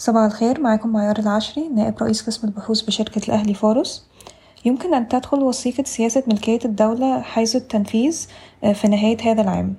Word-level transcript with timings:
صباح 0.00 0.24
الخير 0.24 0.60
معاكم 0.60 0.88
معيار 0.88 1.18
العشري 1.18 1.68
نائب 1.68 2.02
رئيس 2.02 2.26
قسم 2.26 2.48
البحوث 2.48 2.80
بشركة 2.80 3.26
الأهلي 3.28 3.54
فارس 3.54 4.06
يمكن 4.64 4.94
أن 4.94 5.08
تدخل 5.08 5.42
وظيفة 5.42 5.84
سياسة 5.84 6.22
ملكية 6.26 6.58
الدولة 6.64 7.20
حيز 7.20 7.56
التنفيذ 7.56 8.26
في 8.74 8.88
نهاية 8.88 9.16
هذا 9.22 9.42
العام. 9.42 9.74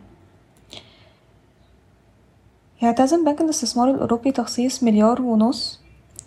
يعتزم 2.81 3.26
بنك 3.26 3.42
الاستثمار 3.42 3.92
الأوروبي 3.92 4.31
تخصيص 4.31 4.84
مليار 4.84 5.21
ونص 5.21 5.79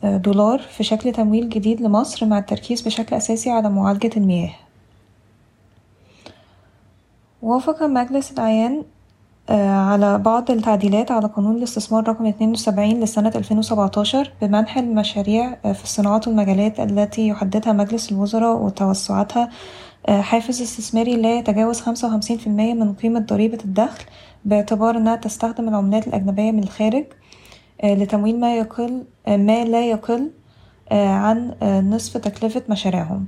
دولار 0.03 0.59
في 0.59 0.85
شكل 0.85 1.13
تمويل 1.13 1.49
جديد 1.49 1.81
لمصر 1.81 2.27
مع 2.27 2.39
التركيز 2.39 2.81
بشكل 2.81 3.17
أساسي 3.17 3.51
على 3.51 3.71
معالجة 3.71 4.11
المياه. 4.17 4.55
وافق 7.43 7.83
مجلس 7.83 8.33
الأعيان 8.33 8.83
على 9.51 10.19
بعض 10.19 10.51
التعديلات 10.51 11.11
على 11.11 11.27
قانون 11.27 11.57
الاستثمار 11.57 12.09
رقم 12.09 12.27
اتنين 12.27 12.51
وسبعين 12.51 13.01
لسنة 13.01 13.33
ألفين 13.37 13.59
وسبعتاشر 13.59 14.33
بمنح 14.43 14.79
المشاريع 14.79 15.55
في 15.73 15.85
الصناعات 15.85 16.29
والمجالات 16.29 16.81
التي 16.81 17.29
يحددها 17.29 17.73
مجلس 17.73 18.13
الوزراء 18.13 18.57
وتوسعاتها. 18.57 19.51
حافز 20.09 20.63
استثماري 20.63 21.17
لا 21.17 21.39
يتجاوز 21.39 21.81
خمسة 21.81 22.09
وخمسين 22.09 22.39
في 22.39 22.47
المية 22.47 22.75
من 22.75 22.95
قيمة 22.95 23.21
ضريبة 23.21 23.59
الدخل 23.65 24.05
باعتبار 24.45 24.97
إنها 24.97 25.17
تستخدم 25.17 25.69
العملات 25.69 26.07
الأجنبية 26.07 26.53
من 26.53 26.63
الخارج 26.63 27.05
لتمويل 27.85 28.41
ما 28.41 28.57
يقل 28.57 29.05
ما 29.29 29.65
لا 29.65 29.91
يقل 29.91 30.31
عن 30.93 31.55
نصف 31.63 32.17
تكلفة 32.17 32.63
مشاريعهم. 32.69 33.27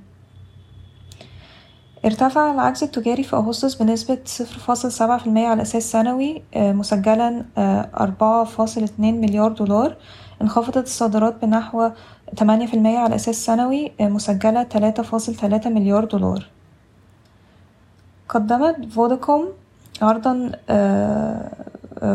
ارتفع 2.06 2.50
العجز 2.50 2.82
التجاري 2.84 3.22
في 3.22 3.36
أغسطس 3.36 3.74
بنسبة 3.74 4.18
صفر 4.24 4.58
فاصل 4.58 4.92
سبعة 4.92 5.18
في 5.18 5.26
المية 5.26 5.46
على 5.46 5.62
أساس 5.62 5.92
سنوي 5.92 6.42
مسجلا 6.56 7.44
أربعة 8.00 8.44
فاصل 8.44 8.82
اتنين 8.84 9.20
مليار 9.20 9.52
دولار. 9.52 9.96
انخفضت 10.42 10.76
الصادرات 10.76 11.44
بنحو 11.44 11.90
تمانية 12.36 12.66
في 12.66 12.74
المية 12.74 12.98
على 12.98 13.14
أساس 13.14 13.46
سنوي 13.46 13.92
مسجلة 14.00 14.62
تلاتة 14.62 15.02
فاصل 15.02 15.34
تلاتة 15.34 15.70
مليار 15.70 16.04
دولار. 16.04 16.46
قدمت 18.28 18.92
فوداكوم 18.92 19.48
عرضا 20.02 20.52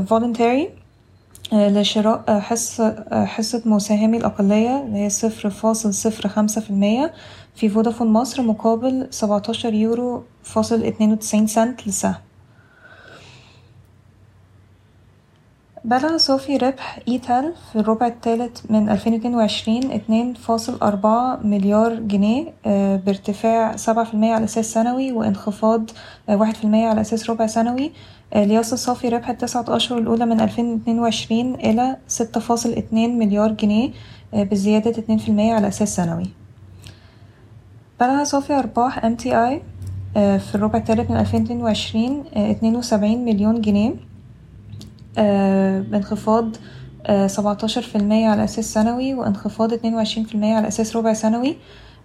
voluntary 0.08 0.70
لشراء 1.54 2.40
حصة 2.40 3.06
حصة 3.26 3.62
مساهمي 3.66 4.18
الأقلية 4.18 4.82
اللي 4.84 4.98
هي 4.98 5.10
صفر 5.10 5.50
فاصل 5.50 5.94
صفر 5.94 6.28
خمسة 6.30 6.62
في 6.62 6.70
المية 6.70 7.14
في 7.56 7.70
فودافون 7.70 8.08
مصر 8.08 8.42
مقابل 8.42 9.08
سبعتاشر 9.10 9.74
يورو 9.74 10.24
فاصل 10.44 10.84
اتنين 10.84 11.12
وتسعين 11.12 11.48
سنت 11.48 11.88
للسهم 11.88 12.16
بلغ 15.86 16.18
صافي 16.18 16.58
ربح 16.58 17.00
ETEL 17.08 17.54
في 17.72 17.80
الربع 17.80 18.08
الثالث 18.08 18.72
من 18.72 18.90
ألفين 18.90 19.14
اتنين 19.14 19.36
وعشرين 19.36 19.92
اتنين 19.92 20.34
فاصل 20.34 20.78
أربعة 20.82 21.40
مليار 21.44 21.96
جنيه 21.96 22.54
بارتفاع 23.06 23.76
سبعة 23.76 24.06
في 24.06 24.14
المية 24.14 24.34
على 24.34 24.44
أساس 24.44 24.74
سنوي 24.74 25.12
وانخفاض 25.12 25.90
واحد 26.30 26.56
في 26.56 26.64
المية 26.64 26.88
على 26.88 27.02
أساس 27.02 27.30
ربع 27.30 27.48
سنوي. 27.48 27.92
ليصل 28.36 28.78
صافي 28.78 29.10
ربح 29.10 29.30
التسعة 29.30 29.66
أشهر 29.68 29.98
الأولى 29.98 30.26
من 30.26 30.42
ألفين 30.42 30.76
اتنين 30.76 31.00
وعشرين 31.00 31.56
إلى 31.56 31.98
ستة 32.08 32.40
فاصل 32.40 32.70
اتنين 32.72 33.20
مليار 33.20 33.52
جنيه 33.52 33.92
بزيادة 34.34 34.92
اتنين 34.92 35.18
في 35.18 35.30
المية 35.30 35.54
على 35.54 35.68
أساس 35.68 35.96
سنوي. 35.96 36.30
بلغ 38.00 38.24
صافي 38.24 38.54
أرباح 38.54 39.00
MTI 39.00 39.54
في 40.14 40.56
الربع 40.56 40.80
الثالث 40.80 41.12
من 41.12 41.18
ألفين 41.18 41.44
اتنين 41.44 41.62
وعشرين 41.62 42.24
اتنين 42.36 42.76
وسبعين 42.76 43.26
مليون 43.26 43.62
جنيه. 43.62 44.11
بانخفاض 45.18 46.56
سبعتاشر 47.26 47.82
في 47.82 47.96
المية 47.96 48.28
على 48.28 48.44
أساس 48.44 48.74
سنوي 48.74 49.14
وانخفاض 49.14 49.74
اتنين 49.74 49.96
وعشرين 49.96 50.26
في 50.26 50.36
المية 50.36 50.56
على 50.56 50.68
أساس 50.68 50.96
ربع 50.96 51.14
سنوي. 51.14 51.58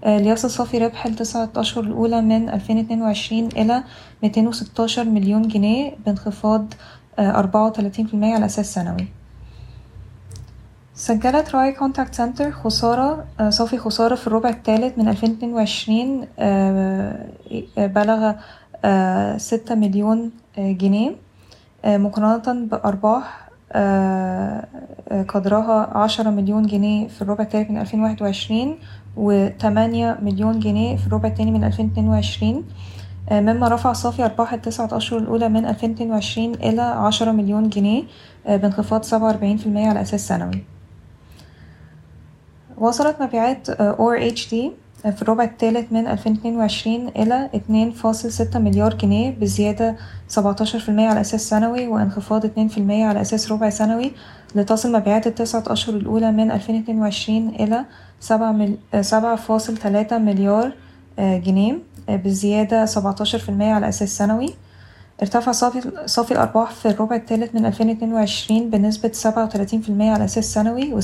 ليصل 0.06 0.50
صافي 0.50 0.78
ربح 0.78 1.06
التسعة 1.06 1.48
أشهر 1.56 1.84
الأولى 1.84 2.22
من 2.22 2.48
ألفين 2.48 2.78
اتنين 2.78 3.02
وعشرين 3.02 3.46
إلى 3.46 3.82
ميتين 4.22 4.48
وستاشر 4.48 5.04
مليون 5.04 5.48
جنيه 5.48 5.92
بانخفاض 6.06 6.75
أربعة 7.19 7.66
وتلاتين 7.66 8.06
في 8.06 8.14
المية 8.14 8.34
على 8.34 8.47
أساس 8.47 8.75
سنوي. 8.75 9.08
سجلت 10.94 11.54
راية 11.54 11.72
Contact 11.72 12.14
Center 12.14 12.50
خسارة 12.50 13.25
صافي 13.48 13.78
خسارة 13.78 14.14
في 14.14 14.26
الربع 14.26 14.48
الثالث 14.48 14.98
من 14.98 15.08
ألفين 15.08 15.31
اتنين 15.31 15.54
وعشرين 15.54 16.26
بلغ 17.76 18.32
ستة 19.36 19.75
مليون 19.75 20.31
جنيه. 20.58 21.25
مقارنة 21.86 22.66
بأرباح 22.66 23.48
قدرها 25.28 25.98
عشرة 25.98 26.30
مليون 26.30 26.66
جنيه 26.66 27.08
في 27.08 27.22
الربع 27.22 27.44
الثالث 27.44 27.70
من 27.70 27.78
ألفين 27.78 28.00
واحد 28.02 28.22
وعشرين 28.22 28.78
وتمانية 29.16 30.19
مليون 30.22 30.58
جنيه 30.58 30.96
في 30.96 31.06
الربع 31.06 31.28
التاني 31.28 31.50
من 31.50 31.64
ألفين 31.64 31.91
اتنين 31.92 32.08
وعشرين. 32.08 32.64
مما 33.32 33.69
رفع 33.69 33.92
صافي 33.92 34.25
أرباح 34.25 34.52
التسعة 34.52 34.88
أشهر 34.92 35.19
الأولى 35.19 35.48
من 35.48 35.66
ألفين 35.66 35.91
اتنين 35.91 36.10
وعشرين 36.10 36.54
إلى 36.54 36.82
عشرة 36.82 37.30
مليون 37.30 37.69
جنيه 37.69 38.02
بانخفاض 38.46 39.02
سبعة 39.02 39.26
وأربعين 39.26 39.56
في 39.56 39.66
المية 39.66 39.88
على 39.88 40.00
أساس 40.00 40.28
سنوي. 40.28 40.64
وصلت 42.78 43.22
مبيعات 43.22 43.70
ORHD 43.70 44.54
في 45.02 45.22
الربع 45.22 45.44
الثالث 45.44 45.92
من 45.92 46.06
ألفين 46.06 46.32
اتنين 46.32 46.56
وعشرين 46.56 47.08
إلى 47.08 47.50
اتنين 47.54 47.90
فاصل 47.90 48.32
ستة 48.32 48.58
مليار 48.58 48.94
جنيه 48.94 49.30
بزيادة 49.30 49.96
سبعتاشر 50.28 50.78
في 50.78 50.88
المية 50.88 51.08
على 51.08 51.20
أساس 51.20 51.48
سنوي 51.48 51.86
وانخفاض 51.86 52.44
اتنين 52.44 52.68
في 52.68 52.78
المية 52.78 53.06
على 53.06 53.20
أساس 53.20 53.52
ربع 53.52 53.70
سنوي 53.70 54.12
لتصل 54.54 54.92
مبيعات 54.92 55.26
التسعة 55.26 55.64
أشهر 55.66 55.96
الأولى 55.96 56.32
من 56.32 56.50
ألفين 56.50 56.76
اتنين 56.82 57.00
وعشرين 57.00 57.48
إلى 57.48 57.84
سبعة, 58.20 58.52
مل... 58.52 58.76
سبعة 59.00 59.36
فاصل 59.36 59.76
تلاتة 59.76 60.18
مليار 60.18 60.72
جنيه 61.18 61.78
بزيادة 62.08 62.86
سبعتاشر 62.86 63.38
في 63.38 63.48
المية 63.48 63.72
على 63.72 63.88
أساس 63.88 64.18
سنوي. 64.18 64.54
ارتفع 65.22 65.52
صافي 65.52 65.90
صافي 66.06 66.32
الأرباح 66.32 66.70
في 66.70 66.88
الربع 66.88 67.16
الثالث 67.16 67.54
من 67.54 67.66
ألفين 67.66 67.90
اتنين 67.90 68.12
وعشرين 68.12 68.70
بنسبة 68.70 69.10
سبعة 69.12 69.44
وتلاتين 69.44 69.80
في 69.80 69.88
المية 69.88 70.10
على 70.10 70.24
أساس 70.24 70.54
سنوي 70.54 71.00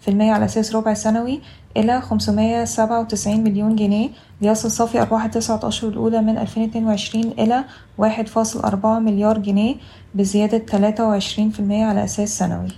في 0.00 0.08
المية 0.08 0.32
على 0.32 0.44
أساس 0.44 0.74
ربع 0.74 0.94
سنوي. 0.94 1.40
إلى 1.76 2.00
خمسمية 2.00 2.64
سبعة 2.64 3.00
وتسعين 3.00 3.44
مليون 3.44 3.76
جنيه. 3.76 4.08
ليصل 4.40 4.70
صافي 4.70 5.00
أرباح 5.02 5.24
التسعة 5.24 5.60
أشهر 5.62 5.90
الأولى 5.90 6.22
من 6.22 6.38
ألفين 6.38 6.62
اتنين 6.62 6.86
وعشرين 6.86 7.32
إلى 7.38 7.64
واحد 7.98 8.26
فاصل 8.28 8.60
أربعة 8.60 8.98
مليار 8.98 9.38
جنيه 9.38 9.74
بزيادة 10.14 10.58
تلاتة 10.58 11.08
وعشرين 11.08 11.50
في 11.50 11.60
المية 11.60 11.84
على 11.84 12.04
أساس 12.04 12.38
سنوي. 12.38 12.68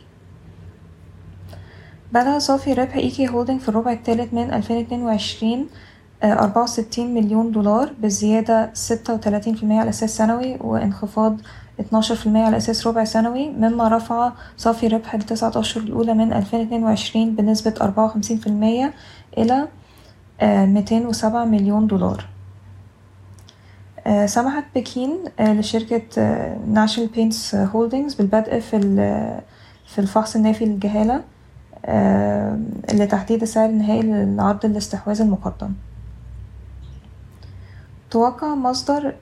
بلغ 2.12 2.38
صافي 2.38 2.72
ربح 2.72 2.96
إيكي 2.96 3.28
هولدنج 3.28 3.60
في 3.60 3.68
الربع 3.68 3.92
الثالث 3.92 4.34
من 4.34 4.52
ألفين 4.54 4.76
اتنين 4.76 5.02
وعشرين 5.02 5.66
أربعة 6.24 6.62
وستين 6.62 7.14
مليون 7.14 7.52
دولار 7.52 7.92
بزيادة 8.02 8.70
ستة 8.74 9.14
وتلاتين 9.14 9.54
في 9.54 9.62
المية 9.62 9.80
على 9.80 9.90
أساس 9.90 10.16
سنوي 10.16 10.56
وانخفاض 10.60 11.40
اتناشر 11.80 12.14
في 12.14 12.26
المية 12.26 12.42
على 12.44 12.56
أساس 12.56 12.86
ربع 12.86 13.04
سنوي 13.04 13.50
مما 13.50 13.88
رفع 13.96 14.32
صافي 14.56 14.86
ربح 14.86 15.14
التسعة 15.14 15.52
أشهر 15.56 15.84
الأولى 15.84 16.14
من 16.14 16.32
ألفين 16.32 16.60
اتنين 16.60 16.84
وعشرين 16.84 17.34
بنسبة 17.36 17.74
أربعة 17.80 18.04
وخمسين 18.04 18.36
في 18.38 18.46
المية 18.46 18.94
إلى 19.38 19.68
ميتين 20.42 21.06
وسبعة 21.06 21.44
مليون 21.44 21.86
دولار. 21.86 22.24
سمحت 24.26 24.64
باكين 24.74 25.10
لشركة 25.40 26.02
National 26.68 27.10
Paints 27.10 27.54
Holdings 27.54 28.14
بالبدء 28.14 28.60
في 28.60 28.78
في 29.86 29.98
الفحص 29.98 30.36
النافي 30.36 30.64
للجهالة 30.64 31.22
لتحديد 32.92 33.42
السعر 33.42 33.68
النهائي 33.68 34.02
للعرض 34.02 34.64
الاستحواذ 34.64 35.20
المقدم. 35.20 35.72
توقع 38.14 38.54
مصر 38.54 39.14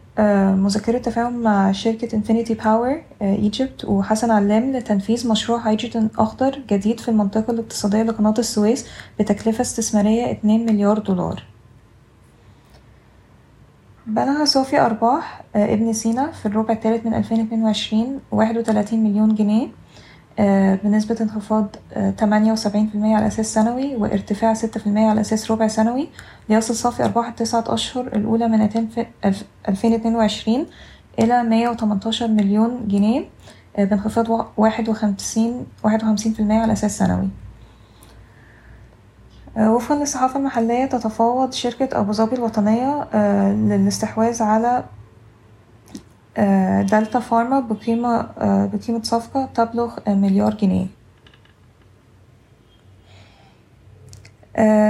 مذكرة 0.57 0.99
تفاهم 0.99 1.43
مع 1.43 1.73
شركة 1.73 2.17
Infinity 2.17 2.55
Power 2.55 3.03
Egypt 3.23 3.85
وحسن 3.85 4.31
علام 4.31 4.73
لتنفيذ 4.73 5.29
مشروع 5.29 5.59
هيدروجين 5.59 6.09
أخضر 6.19 6.59
جديد 6.71 7.01
في 7.01 7.09
المنطقة 7.09 7.51
الاقتصادية 7.51 8.03
لقناة 8.03 8.35
السويس 8.39 8.87
بتكلفة 9.21 9.63
استثمارية 9.63 10.31
اتنين 10.31 10.67
مليار 10.67 10.99
دولار. 10.99 11.43
بلغ 14.07 14.45
صافي 14.45 14.81
أرباح 14.81 15.43
ابن 15.57 15.93
سينا 15.93 16.31
في 16.31 16.47
الربع 16.47 16.75
الثالث 16.75 17.07
من 17.07 17.15
ألفين 17.15 17.41
اتنين 17.41 17.63
وعشرين 17.63 18.21
واحد 18.33 18.57
وتلاتين 18.59 19.05
مليون 19.05 19.35
جنيه. 19.35 19.69
بنسبة 20.85 21.17
انخفاض 21.21 21.67
تمانية 22.17 22.53
وسبعين 22.53 22.87
في 22.87 22.95
المية 22.95 23.17
على 23.17 23.27
أساس 23.27 23.55
سنوي 23.55 23.97
وارتفاع 23.97 24.55
ستة 24.55 24.81
في 24.81 24.87
المية 24.87 25.07
على 25.07 25.21
أساس 25.21 25.51
ربع 25.51 25.67
سنوي. 25.67 26.09
ليصل 26.49 26.75
صافي 26.75 27.05
أرباح 27.05 27.29
التسعة 27.29 27.65
أشهر 27.67 28.07
الأولى 28.07 28.49
من 28.49 28.63
ألفين 29.69 29.95
اتنين 29.95 30.17
وعشرين 30.17 30.67
إلى 31.19 31.43
مية 31.43 31.69
وتمنتاشر 31.69 32.29
مليون 32.29 32.89
جنيه 32.89 33.25
بانخفاض 33.79 34.47
واحد 34.57 34.89
وخمسين 34.89 35.67
في 36.35 36.41
المية 36.41 36.61
على 36.61 36.73
أساس 36.73 36.99
سنوي. 36.99 37.29
وفقا 39.57 39.95
للصحافة 39.95 40.39
المحلية 40.39 40.85
تتفاوض 40.87 41.53
شركة 41.53 42.01
أبو 42.01 42.13
ظبي 42.13 42.37
الوطنية 42.37 43.09
للاستحواذ 43.53 44.43
على 44.43 44.85
آه، 46.37 46.83
دلتا 46.83 47.21
فارما 47.21 47.61
بقيمة 47.61 48.21
آه، 48.39 48.67
بقيمة 48.67 49.03
صفقة 49.03 49.49
تبلغ 49.55 49.99
آه، 50.09 50.15
مليار 50.15 50.55
جنيه. 50.55 50.87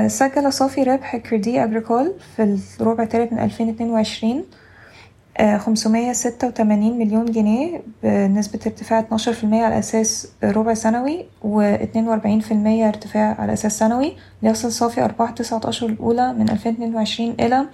سجل 0.09 0.53
صافي 0.53 0.83
ربح 0.83 1.17
كريدي 1.17 1.65
أجريكول 1.65 2.13
في 2.37 2.59
الربع 2.81 3.05
الثالث 3.05 3.33
من 3.33 3.39
2022 3.39 4.45
586 5.59 6.99
مليون 6.99 7.25
جنيه 7.25 7.83
بنسبة 8.03 8.61
ارتفاع 8.67 9.01
12% 9.01 9.45
على 9.45 9.79
أساس 9.79 10.33
ربع 10.45 10.75
سنوي 10.75 11.25
و42% 11.45 12.53
ارتفاع 12.67 13.37
على 13.41 13.53
أساس 13.53 13.79
سنوي. 13.79 14.17
ليصل 14.43 14.73
صافي 14.73 15.05
أرباح 15.05 15.31
تسعة 15.31 15.61
أشهر 15.65 15.91
الأولى 15.91 16.33
من 16.33 16.51
2022 16.51 17.35
إلى 17.41 17.67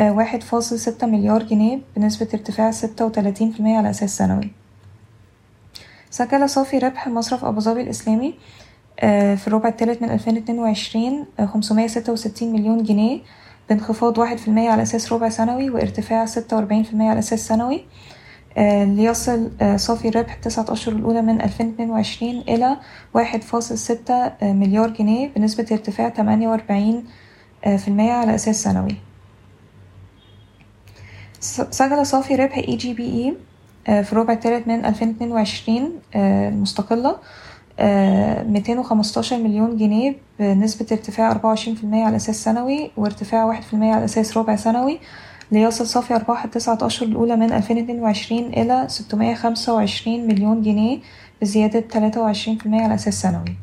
واحد 0.00 0.42
فاصل 0.42 0.78
ستة 0.78 1.06
مليار 1.06 1.42
جنيه 1.42 1.78
بنسبة 1.96 2.28
ارتفاع 2.34 2.70
ستة 2.70 3.06
وتلاتين 3.06 3.50
في 3.52 3.60
المية 3.60 3.76
على 3.78 3.90
أساس 3.90 4.16
سنوي 4.16 4.50
سجل 6.10 6.48
صافي 6.48 6.78
ربح 6.78 7.08
مصرف 7.08 7.44
أبوظبي 7.44 7.80
الإسلامي 7.82 8.34
في 9.36 9.42
الربع 9.46 9.68
التالت 9.68 10.02
من 10.02 10.10
ألفين 10.10 10.36
اتنين 10.36 10.58
وعشرين 10.58 11.24
خمسمية 11.44 11.86
ستة 11.86 12.12
وستين 12.12 12.52
مليون 12.52 12.82
جنيه 12.82 13.20
بانخفاض 13.68 14.18
واحد 14.18 14.38
في 14.38 14.48
المية 14.48 14.70
على 14.70 14.82
أساس 14.82 15.12
ربع 15.12 15.28
سنوي 15.28 15.70
وارتفاع 15.70 16.26
ستة 16.26 16.56
وأربعين 16.56 16.82
في 16.82 16.92
المية 16.92 17.10
على 17.10 17.18
أساس 17.18 17.48
سنوي 17.48 17.84
ليصل 18.96 19.50
صافي 19.76 20.08
الربح 20.08 20.34
التسعة 20.34 20.66
أشهر 20.68 20.94
الأولى 20.94 21.22
من 21.22 21.40
ألفين 21.40 21.68
اتنين 21.68 21.90
وعشرين 21.90 22.40
إلى 22.48 22.76
واحد 23.14 23.42
فاصل 23.42 23.78
ستة 23.78 24.32
مليار 24.42 24.90
جنيه 24.90 25.28
بنسبة 25.36 25.66
ارتفاع 25.72 26.08
تمانية 26.08 26.48
وأربعين 26.48 27.04
في 27.64 27.88
المية 27.88 28.12
على 28.12 28.34
أساس 28.34 28.62
سنوي 28.62 28.96
سجل 31.70 32.06
صافي 32.06 32.34
ربح 32.36 32.56
EGBE 32.58 33.36
في 34.04 34.12
الربع 34.12 34.32
التالت 34.32 34.68
من 34.68 34.84
ألفين 34.84 35.08
اتنين 35.08 35.32
وعشرين 35.32 35.90
المستقلة 36.16 37.16
ميتين 38.48 38.78
وخمستاشر 38.78 39.38
مليون 39.38 39.76
جنيه 39.76 40.14
بنسبة 40.38 40.86
ارتفاع 40.92 41.30
أربعة 41.30 41.48
وعشرين 41.48 41.76
في 41.76 41.84
المية 41.84 42.04
على 42.04 42.16
أساس 42.16 42.44
سنوي 42.44 42.90
وارتفاع 42.96 43.44
واحد 43.44 43.62
في 43.62 43.72
المية 43.74 43.92
على 43.94 44.04
أساس 44.04 44.36
ربع 44.36 44.56
سنوي 44.56 44.98
ليصل 45.52 45.86
صافي 45.86 46.14
أرباح 46.14 46.44
التسعة 46.44 46.78
أشهر 46.82 47.08
الأولى 47.08 47.36
من 47.36 47.52
ألفين 47.52 47.78
اتنين 47.78 48.00
وعشرين 48.02 48.46
إلى 48.46 48.84
ستمية 48.88 49.34
خمسة 49.34 49.74
وعشرين 49.74 50.26
مليون 50.26 50.62
جنيه 50.62 50.98
بزيادة 51.42 51.80
تلاتة 51.80 52.20
وعشرين 52.20 52.58
في 52.58 52.66
المية 52.66 52.82
على 52.82 52.94
أساس 52.94 53.22
سنوي. 53.22 53.56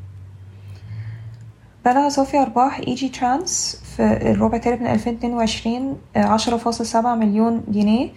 بلغ 1.85 2.09
صافي 2.09 2.37
أرباح 2.41 2.79
Egytrans 2.87 3.81
في 3.95 4.03
الربع 4.31 4.55
التالت 4.55 4.81
من 4.81 4.87
ألفين 4.87 5.15
اتنين 5.15 5.33
وعشرين 5.33 5.97
عشرة 6.15 6.57
فاصل 6.57 6.85
سبعة 6.85 7.15
مليون 7.15 7.63
جنيه 7.67 8.09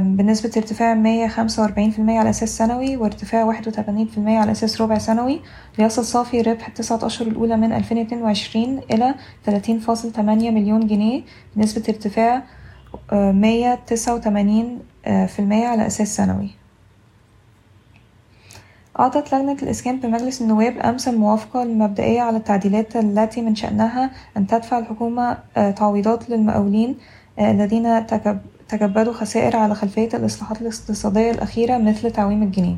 بنسبة 0.00 0.50
ارتفاع 0.56 0.94
مية 0.94 1.26
خمسة 1.26 1.62
وأربعين 1.62 1.90
في 1.90 1.98
المية 1.98 2.18
على 2.18 2.30
أساس 2.30 2.58
سنوي 2.58 2.96
وارتفاع 2.96 3.44
واحد 3.44 3.68
وتمانين 3.68 4.06
في 4.06 4.18
المية 4.18 4.38
على 4.38 4.52
أساس 4.52 4.80
ربع 4.80 4.98
سنوي. 4.98 5.40
ليصل 5.78 6.04
صافي 6.04 6.40
ربح 6.40 6.68
التسعة 6.68 7.06
أشهر 7.06 7.28
الأولى 7.28 7.56
من 7.56 7.72
ألفين 7.72 7.98
اتنين 7.98 8.22
وعشرين 8.22 8.80
إلى 8.92 9.14
تلاتين 9.44 9.78
فاصل 9.78 10.12
تمانية 10.12 10.50
مليون 10.50 10.86
جنيه 10.86 11.22
بنسبة 11.56 11.84
ارتفاع 11.88 12.42
مية 13.12 13.78
تسعة 13.86 14.14
وتمانين 14.14 14.78
في 15.04 15.38
المية 15.38 15.66
على 15.66 15.86
أساس 15.86 16.16
سنوي. 16.16 16.50
أعطت 19.00 19.34
لجنة 19.34 19.56
الإسكان 19.62 20.00
بمجلس 20.00 20.42
النواب 20.42 20.78
أمس 20.78 21.08
الموافقة 21.08 21.62
المبدئية 21.62 22.20
على 22.20 22.36
التعديلات 22.36 22.96
التي 22.96 23.42
من 23.42 23.54
شأنها 23.54 24.10
أن 24.36 24.46
تدفع 24.46 24.78
الحكومة 24.78 25.38
تعويضات 25.76 26.30
للمقاولين 26.30 26.96
الذين 27.40 28.06
تكبدوا 28.68 29.12
خسائر 29.12 29.56
على 29.56 29.74
خلفية 29.74 30.08
الإصلاحات 30.14 30.60
الاقتصادية 30.62 31.30
الأخيرة 31.30 31.78
مثل 31.78 32.10
تعويم 32.10 32.42
الجنيه. 32.42 32.76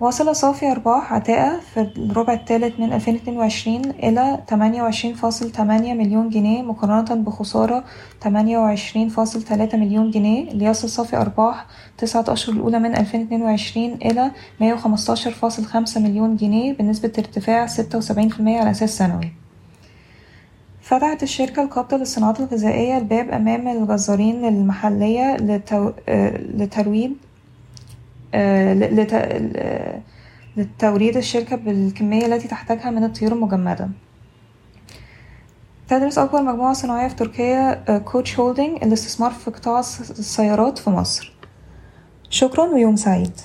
وصل 0.00 0.36
صافي 0.36 0.70
أرباح 0.72 1.12
عتاقة 1.12 1.60
في 1.60 1.80
الربع 1.96 2.32
الثالث 2.32 2.80
من 2.80 2.92
ألفين 2.92 3.14
اتنين 3.14 3.36
وعشرين 3.38 3.90
إلى 3.90 4.38
تمانية 4.46 4.82
وعشرين 4.82 5.14
فاصل 5.14 5.50
تمانية 5.50 5.94
مليون 5.94 6.28
جنيه 6.28 6.62
مقارنة 6.62 7.22
بخسارة 7.22 7.84
تمانية 8.20 8.58
وعشرين 8.58 9.08
فاصل 9.08 9.42
تلاتة 9.42 9.78
مليون 9.78 10.10
جنيه. 10.10 10.50
ليصل 10.50 10.88
صافي 10.88 11.16
أرباح 11.16 11.66
تسعة 11.98 12.24
أشهر 12.28 12.54
الأولى 12.56 12.78
من 12.78 12.96
ألفين 12.96 13.20
اتنين 13.20 13.42
وعشرين 13.42 13.94
إلى 13.94 14.30
مية 14.60 14.74
وخمستاشر 14.74 15.30
فاصل 15.30 15.64
خمسة 15.64 16.00
مليون 16.00 16.36
جنيه 16.36 16.72
بنسبة 16.72 17.12
ارتفاع 17.18 17.66
ستة 17.66 17.98
وسبعين 17.98 18.28
في 18.28 18.40
المية 18.40 18.60
على 18.60 18.70
أساس 18.70 18.98
سنوي 18.98 19.32
فتحت 20.80 21.22
الشركة 21.22 21.62
القابضة 21.62 21.96
للصناعات 21.96 22.40
الغذائية 22.40 22.98
الباب 22.98 23.30
أمام 23.30 23.68
المجازر 23.68 24.44
المحلية 24.44 25.36
لتو... 25.36 25.90
لترويج 26.54 27.10
لت... 27.10 27.16
لتوريد 30.56 31.16
الشركة 31.16 31.56
بالكمية 31.56 32.26
التي 32.26 32.48
تحتاجها 32.48 32.90
من 32.90 33.04
الطيور 33.04 33.32
المجمدة. 33.32 33.88
تدرس 35.88 36.18
أكبر 36.18 36.42
مجموعة 36.42 36.72
صناعية 36.72 37.08
في 37.08 37.14
تركيا 37.14 37.84
Koç 37.98 38.40
Holding 38.40 38.84
الاستثمار 38.84 39.30
في 39.30 39.50
قطاع 39.50 39.78
السيارات 39.78 40.78
في 40.78 40.90
مصر. 40.90 41.32
شكرا 42.30 42.64
ويوم 42.64 42.96
سعيد. 42.96 43.40